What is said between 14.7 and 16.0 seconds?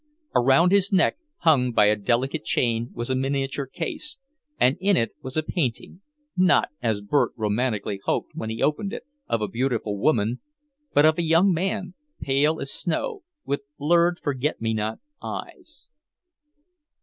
not eyes.